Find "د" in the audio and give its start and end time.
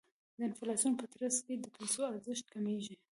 0.37-0.39, 1.57-1.65